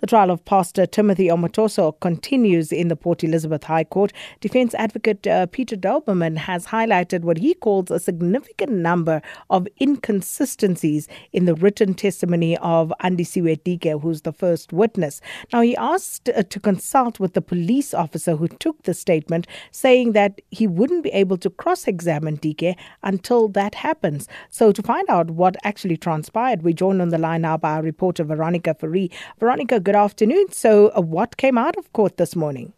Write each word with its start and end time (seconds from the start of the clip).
The 0.00 0.06
trial 0.06 0.30
of 0.30 0.42
Pastor 0.46 0.86
Timothy 0.86 1.26
Omotoso 1.28 1.92
continues 2.00 2.72
in 2.72 2.88
the 2.88 2.96
Port 2.96 3.22
Elizabeth 3.22 3.64
High 3.64 3.84
Court. 3.84 4.14
Defense 4.40 4.74
advocate 4.76 5.26
uh, 5.26 5.44
Peter 5.44 5.76
Daubermann 5.76 6.38
has 6.38 6.64
highlighted 6.64 7.20
what 7.20 7.36
he 7.36 7.52
calls 7.52 7.90
a 7.90 8.00
significant 8.00 8.72
number 8.72 9.20
of 9.50 9.68
inconsistencies 9.78 11.06
in 11.34 11.44
the 11.44 11.54
written 11.54 11.92
testimony 11.92 12.56
of 12.58 12.94
Andisiwe 13.02 13.62
Dike, 13.62 14.00
who's 14.00 14.22
the 14.22 14.32
first 14.32 14.72
witness. 14.72 15.20
Now, 15.52 15.60
he 15.60 15.76
asked 15.76 16.30
uh, 16.30 16.44
to 16.44 16.58
consult 16.58 17.20
with 17.20 17.34
the 17.34 17.42
police 17.42 17.92
officer 17.92 18.36
who 18.36 18.48
took 18.48 18.82
the 18.84 18.94
statement, 18.94 19.46
saying 19.70 20.12
that 20.12 20.40
he 20.50 20.66
wouldn't 20.66 21.04
be 21.04 21.10
able 21.10 21.36
to 21.36 21.50
cross 21.50 21.86
examine 21.86 22.36
Dike 22.36 22.78
until 23.02 23.48
that 23.48 23.74
happens. 23.74 24.28
So, 24.48 24.72
to 24.72 24.82
find 24.82 25.10
out 25.10 25.32
what 25.32 25.56
actually 25.62 25.98
transpired, 25.98 26.62
we 26.62 26.72
join 26.72 27.02
on 27.02 27.10
the 27.10 27.18
line 27.18 27.42
now 27.42 27.58
by 27.58 27.72
our 27.72 27.82
reporter 27.82 28.24
Veronica 28.24 28.72
Fourie. 28.72 29.10
Veronica, 29.38 29.89
good 29.90 29.98
afternoon. 29.98 30.52
So, 30.52 30.92
uh, 30.96 31.00
what 31.00 31.36
came 31.36 31.58
out 31.58 31.76
of 31.76 31.92
court 31.92 32.16
this 32.16 32.36
morning? 32.36 32.72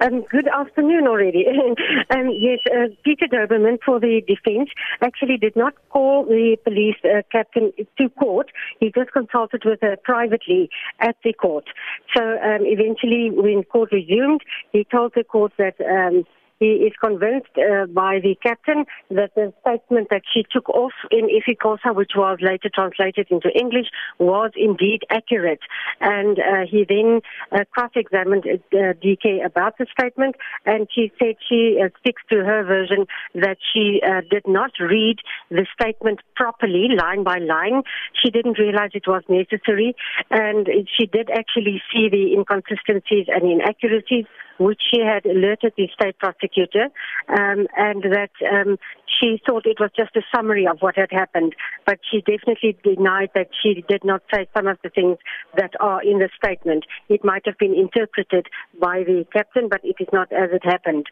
Um, 0.00 0.24
good 0.28 0.48
afternoon 0.48 1.06
already. 1.06 1.46
um, 2.10 2.28
yes, 2.36 2.58
uh, 2.66 2.88
Peter 3.04 3.26
Daubermann 3.28 3.78
for 3.86 4.00
the 4.00 4.20
defense 4.26 4.70
actually 5.00 5.36
did 5.36 5.54
not 5.54 5.74
call 5.90 6.24
the 6.24 6.56
police 6.64 6.96
uh, 7.04 7.22
captain 7.30 7.72
to 7.98 8.08
court. 8.18 8.50
He 8.80 8.90
just 8.90 9.12
consulted 9.12 9.62
with 9.64 9.78
her 9.82 9.96
privately 10.02 10.70
at 10.98 11.14
the 11.22 11.32
court. 11.34 11.66
So 12.16 12.20
um, 12.20 12.62
eventually, 12.62 13.30
when 13.30 13.62
court 13.62 13.92
resumed, 13.92 14.40
he 14.72 14.82
told 14.82 15.12
the 15.14 15.22
court 15.22 15.52
that 15.58 15.76
um, 15.80 16.24
he 16.62 16.86
is 16.86 16.92
convinced 17.02 17.50
uh, 17.58 17.86
by 17.86 18.20
the 18.22 18.36
captain 18.40 18.84
that 19.10 19.34
the 19.34 19.52
statement 19.62 20.06
that 20.10 20.22
she 20.32 20.44
took 20.54 20.68
off 20.68 20.92
in 21.10 21.26
isiXhosa, 21.26 21.92
which 21.92 22.12
was 22.14 22.38
later 22.40 22.70
translated 22.72 23.26
into 23.30 23.50
English, 23.58 23.88
was 24.20 24.52
indeed 24.54 25.00
accurate. 25.10 25.58
And 26.00 26.38
uh, 26.38 26.64
he 26.70 26.86
then 26.88 27.20
uh, 27.50 27.64
cross-examined 27.72 28.44
uh, 28.46 28.92
Dike 29.02 29.42
about 29.44 29.76
the 29.78 29.86
statement, 29.98 30.36
and 30.64 30.86
she 30.94 31.10
said 31.18 31.34
she 31.48 31.80
uh, 31.82 31.88
sticks 32.00 32.22
to 32.30 32.36
her 32.44 32.62
version 32.62 33.06
that 33.34 33.58
she 33.72 34.00
uh, 34.06 34.20
did 34.30 34.46
not 34.46 34.70
read 34.78 35.16
the 35.50 35.66
statement 35.74 36.20
properly, 36.36 36.86
line 36.96 37.24
by 37.24 37.38
line. 37.38 37.82
She 38.22 38.30
didn't 38.30 38.60
realize 38.60 38.90
it 38.94 39.08
was 39.08 39.24
necessary, 39.28 39.96
and 40.30 40.68
she 40.96 41.06
did 41.06 41.28
actually 41.30 41.82
see 41.92 42.08
the 42.08 42.34
inconsistencies 42.34 43.26
and 43.26 43.50
inaccuracies 43.50 44.26
which 44.62 44.80
she 44.92 45.00
had 45.00 45.24
alerted 45.26 45.72
the 45.76 45.88
state 45.92 46.18
prosecutor, 46.18 46.88
um, 47.28 47.66
and 47.76 48.02
that 48.04 48.30
um, 48.50 48.78
she 49.06 49.40
thought 49.46 49.66
it 49.66 49.78
was 49.80 49.90
just 49.96 50.16
a 50.16 50.22
summary 50.34 50.66
of 50.66 50.78
what 50.80 50.96
had 50.96 51.10
happened. 51.10 51.54
But 51.86 51.98
she 52.10 52.20
definitely 52.20 52.76
denied 52.82 53.30
that 53.34 53.48
she 53.62 53.84
did 53.88 54.04
not 54.04 54.22
say 54.32 54.48
some 54.56 54.66
of 54.66 54.78
the 54.82 54.90
things 54.90 55.18
that 55.56 55.72
are 55.80 56.02
in 56.02 56.18
the 56.18 56.28
statement. 56.36 56.84
It 57.08 57.24
might 57.24 57.46
have 57.46 57.58
been 57.58 57.74
interpreted 57.74 58.46
by 58.80 59.04
the 59.04 59.26
captain, 59.32 59.68
but 59.68 59.80
it 59.84 59.96
is 60.00 60.08
not 60.12 60.32
as 60.32 60.50
it 60.52 60.64
happened. 60.64 61.06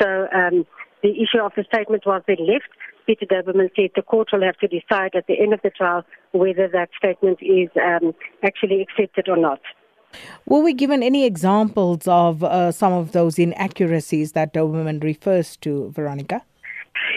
So 0.00 0.28
um, 0.34 0.66
the 1.02 1.10
issue 1.10 1.42
of 1.42 1.52
the 1.56 1.64
statement 1.72 2.04
was 2.06 2.22
then 2.26 2.46
left. 2.46 2.68
Peter 3.06 3.26
Daubermann 3.26 3.70
said 3.76 3.90
the 3.94 4.02
court 4.02 4.28
will 4.32 4.42
have 4.42 4.58
to 4.58 4.66
decide 4.66 5.14
at 5.14 5.26
the 5.28 5.38
end 5.40 5.54
of 5.54 5.60
the 5.62 5.70
trial 5.70 6.02
whether 6.32 6.68
that 6.68 6.88
statement 6.98 7.38
is 7.40 7.68
um, 7.76 8.12
actually 8.42 8.82
accepted 8.82 9.28
or 9.28 9.36
not. 9.36 9.60
Were 10.46 10.60
we 10.60 10.72
given 10.72 11.02
any 11.02 11.24
examples 11.24 12.06
of 12.06 12.44
uh, 12.44 12.72
some 12.72 12.92
of 12.92 13.12
those 13.12 13.38
inaccuracies 13.38 14.32
that 14.32 14.54
Daubermann 14.54 15.02
refers 15.02 15.56
to, 15.58 15.90
Veronica? 15.90 16.42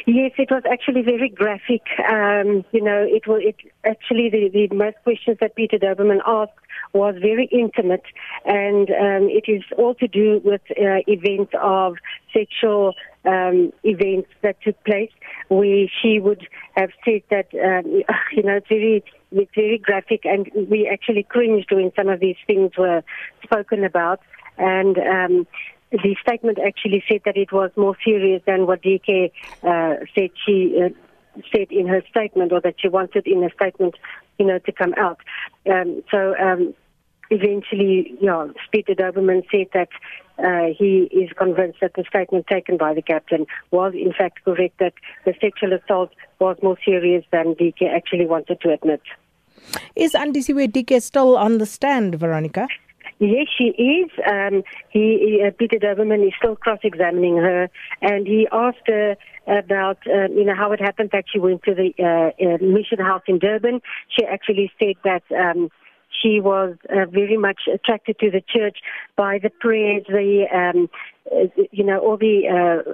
Yes, 0.06 0.32
it 0.38 0.50
was 0.52 0.64
actually 0.70 1.02
very 1.04 1.30
graphic. 1.30 1.84
Um, 2.10 2.66
you 2.72 2.82
know, 2.82 3.06
it 3.08 3.28
was 3.28 3.42
it 3.44 3.56
actually 3.86 4.30
the, 4.30 4.50
the 4.52 4.76
most 4.76 4.98
questions 5.04 5.38
that 5.42 5.56
Peter 5.56 5.78
Daubermann 5.78 6.22
asked 6.26 6.54
was 6.94 7.16
very 7.22 7.46
intimate, 7.52 8.04
and 8.46 8.90
um, 8.90 9.30
it 9.30 9.46
is 9.48 9.64
all 9.78 9.94
to 9.96 10.08
do 10.08 10.42
with 10.44 10.62
uh, 10.72 11.02
events 11.08 11.54
of 11.62 11.98
sexual 12.34 12.96
um, 13.26 13.72
events 13.84 14.30
that 14.42 14.62
took 14.62 14.82
place, 14.84 15.12
where 15.50 15.88
she 16.02 16.20
would 16.20 16.48
have 16.76 16.92
said 17.06 17.22
that 17.30 17.48
um, 17.54 18.04
you 18.32 18.44
know 18.44 18.58
it's 18.58 18.68
very 18.70 19.04
it's 19.32 19.52
very 19.56 19.78
graphic, 19.78 20.22
and 20.26 20.50
we 20.70 20.88
actually 20.92 21.24
cringed 21.24 21.72
when 21.72 21.92
some 21.96 22.10
of 22.10 22.20
these 22.20 22.38
things 22.48 22.72
were 22.78 23.04
spoken 23.44 23.84
about, 23.84 24.20
and. 24.58 24.98
Um, 24.98 25.48
the 25.92 26.16
statement 26.22 26.60
actually 26.60 27.04
said 27.10 27.22
that 27.26 27.36
it 27.36 27.52
was 27.52 27.72
more 27.76 27.98
serious 28.06 28.44
than 28.46 28.68
what 28.68 28.84
Dike 28.84 29.34
uh, 29.64 29.96
said 30.14 30.30
she 30.46 30.80
uh, 30.80 30.90
said 31.52 31.72
in 31.72 31.88
her 31.88 32.04
statement, 32.10 32.52
or 32.52 32.62
that 32.62 32.76
she 32.78 32.88
wanted 32.88 33.26
in 33.26 33.42
her 33.42 33.50
statement, 33.56 33.96
you 34.38 34.46
know, 34.46 34.60
to 34.60 34.72
come 34.72 34.94
out. 34.98 35.20
Um, 35.68 36.04
so 36.12 36.36
um, 36.38 36.76
eventually, 37.30 38.16
yeah, 38.22 38.48
Peter 38.72 38.94
Daubermann 38.94 39.44
said 39.52 39.68
that 39.74 39.90
uh, 40.44 40.74
he 40.78 41.10
is 41.12 41.30
convinced 41.38 41.80
that 41.82 41.94
the 41.96 42.04
statement 42.08 42.48
taken 42.48 42.78
by 42.78 42.94
the 42.94 43.02
captain 43.02 43.46
was 43.72 43.94
in 43.94 44.14
fact 44.14 44.44
correct, 44.46 44.80
that 44.80 44.94
the 45.26 45.34
sexual 45.42 45.74
assault 45.74 46.12
was 46.40 46.58
more 46.64 46.78
serious 46.84 47.26
than 47.32 47.56
Dike 47.60 47.82
actually 47.82 48.26
wanted 48.26 48.62
to 48.62 48.72
admit. 48.72 49.02
Is 49.96 50.14
Andisiwe 50.14 50.72
Dike 50.72 51.02
still 51.02 51.38
on 51.38 51.58
the 51.58 51.66
stand, 51.66 52.16
Veronica? 52.16 52.68
Yes, 53.20 53.48
she 53.58 53.66
is. 53.66 54.10
Um, 54.26 54.64
he, 54.90 55.44
uh, 55.46 55.52
Peter 55.60 55.78
Doberman 55.78 56.26
is 56.26 56.34
still 56.38 56.56
cross-examining 56.56 57.36
her, 57.36 57.70
and 58.02 58.26
he 58.26 58.48
asked 58.52 58.88
her 58.88 59.18
about, 59.46 59.98
uh, 60.08 60.30
you 60.30 60.46
know, 60.46 60.56
how 60.56 60.72
it 60.72 60.80
happened 60.80 61.10
that 61.12 61.26
she 61.30 61.38
went 61.38 61.64
to 61.64 61.74
the 61.74 61.94
uh, 62.00 62.32
uh 62.42 62.58
mission 62.62 63.00
house 63.00 63.24
in 63.28 63.40
Durban. 63.40 63.82
She 64.08 64.26
actually 64.26 64.72
said 64.80 64.96
that 65.04 65.24
um, 65.38 65.70
she 66.22 66.40
was 66.40 66.76
uh, 66.90 67.06
very 67.06 67.38
much 67.38 67.62
attracted 67.74 68.20
to 68.20 68.32
the 68.32 68.42
church 68.42 68.80
by 69.16 69.40
the 69.42 69.50
prayers, 69.50 70.04
the 70.08 70.46
um, 70.54 70.90
uh, 71.32 71.46
you 71.72 71.84
know 71.84 72.00
all 72.00 72.18
the 72.18 72.48
uh, 72.48 72.90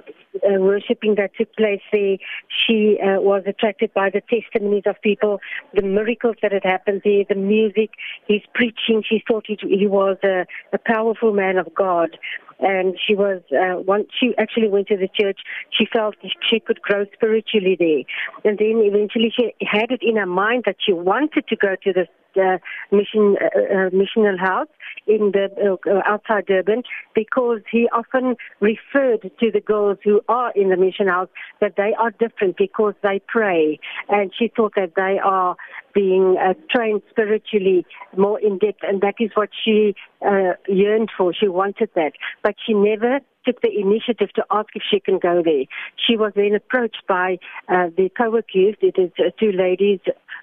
uh, 0.46 0.60
worshiping 0.60 1.14
that 1.16 1.30
took 1.38 1.54
place 1.56 1.80
there. 1.92 2.18
She 2.66 2.98
uh, 3.00 3.20
was 3.20 3.42
attracted 3.46 3.94
by 3.94 4.10
the 4.10 4.20
testimonies 4.20 4.84
of 4.86 5.00
people, 5.02 5.40
the 5.74 5.82
miracles 5.82 6.36
that 6.42 6.52
had 6.52 6.64
happened 6.64 7.02
there, 7.04 7.24
the 7.28 7.34
music, 7.34 7.90
his 8.28 8.42
preaching. 8.54 9.02
She 9.08 9.22
thought 9.26 9.46
he, 9.46 9.58
he 9.62 9.86
was 9.86 10.18
a, 10.22 10.46
a 10.72 10.78
powerful 10.78 11.32
man 11.32 11.56
of 11.56 11.74
God 11.74 12.18
and 12.60 12.98
she 13.04 13.14
was 13.14 13.42
uh, 13.52 13.80
once 13.80 14.08
she 14.18 14.34
actually 14.38 14.68
went 14.68 14.88
to 14.88 14.96
the 14.96 15.08
church 15.08 15.40
she 15.70 15.86
felt 15.86 16.14
she 16.48 16.60
could 16.60 16.80
grow 16.82 17.04
spiritually 17.12 17.76
there. 17.78 18.02
And 18.44 18.58
then 18.58 18.82
eventually 18.84 19.32
she 19.34 19.54
had 19.66 19.90
it 19.90 20.00
in 20.02 20.16
her 20.16 20.26
mind 20.26 20.64
that 20.66 20.76
she 20.84 20.92
wanted 20.92 21.46
to 21.48 21.56
go 21.56 21.76
to 21.84 21.92
the 21.92 22.08
uh, 22.40 22.58
mission 22.92 23.36
uh, 23.40 23.46
uh, 23.46 23.90
missional 23.90 24.38
house 24.38 24.68
in 25.06 25.32
the 25.32 25.78
uh, 25.86 26.00
outside 26.06 26.46
Durban 26.46 26.82
because 27.14 27.60
he 27.70 27.88
often 27.92 28.36
referred 28.60 29.30
to 29.40 29.50
the 29.50 29.60
girls 29.60 29.98
who 30.04 30.20
are 30.28 30.52
in 30.52 30.70
the 30.70 30.76
mission 30.76 31.08
house 31.08 31.28
that 31.60 31.74
they 31.76 31.94
are 31.98 32.10
different 32.10 32.56
because 32.56 32.94
they 33.02 33.20
pray, 33.26 33.78
and 34.08 34.32
she 34.36 34.50
thought 34.54 34.74
that 34.76 34.92
they 34.96 35.18
are 35.22 35.56
being 35.94 36.36
uh, 36.38 36.54
trained 36.70 37.02
spiritually 37.10 37.86
more 38.16 38.38
in 38.40 38.58
depth, 38.58 38.80
and 38.82 39.00
that 39.00 39.14
is 39.18 39.30
what 39.34 39.48
she 39.64 39.94
uh, 40.26 40.52
yearned 40.68 41.10
for. 41.16 41.32
She 41.32 41.48
wanted 41.48 41.90
that, 41.94 42.12
but 42.42 42.54
she 42.64 42.74
never 42.74 43.20
took 43.46 43.62
the 43.62 43.70
initiative 43.70 44.28
to 44.34 44.44
ask 44.50 44.68
if 44.74 44.82
she 44.90 45.00
can 45.00 45.18
go 45.18 45.42
there. 45.42 45.64
She 45.96 46.16
was 46.16 46.32
then 46.34 46.54
approached 46.54 47.02
by 47.08 47.38
uh, 47.68 47.88
the 47.96 48.10
co-accused. 48.16 48.78
It 48.82 48.98
is 48.98 49.10
uh, 49.18 49.30
two 49.38 49.52
ladies 49.52 50.00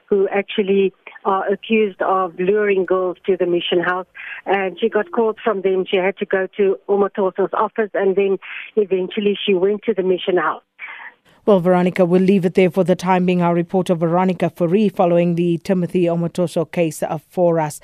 who 0.08 0.28
actually 0.30 0.94
are 1.26 1.52
accused 1.52 2.02
of 2.02 2.38
luring 2.40 2.86
girls 2.86 3.18
to 3.26 3.38
the 3.38 3.46
mission 3.46 3.80
house. 3.80 4.08
And 4.46 4.80
she 4.80 4.90
got 4.90 5.12
called 5.12 5.40
from 5.44 5.62
them. 5.62 5.86
She 5.90 5.98
had 5.98 6.18
to 6.18 6.26
go 6.26 6.48
to 6.58 6.78
Omotoso's 6.88 7.54
office 7.54 7.92
and 7.94 8.16
then 8.16 8.38
eventually 8.76 9.38
she 9.46 9.54
went 9.54 9.84
to 9.84 9.94
the 9.94 10.04
mission 10.04 10.38
house. 10.38 10.64
Well, 11.46 11.60
Veronica, 11.60 12.06
we'll 12.06 12.22
leave 12.22 12.46
it 12.46 12.54
there 12.54 12.72
for 12.72 12.86
the 12.86 12.96
time 12.96 13.26
being. 13.26 13.42
Our 13.42 13.54
reporter 13.54 13.96
Veronica 13.96 14.50
Fourie 14.50 14.88
following 14.88 15.36
the 15.36 15.58
Timothy 15.58 16.04
Omotoso 16.04 16.72
case 16.72 17.04
uh, 17.04 17.18
for 17.18 17.60
us. 17.60 17.82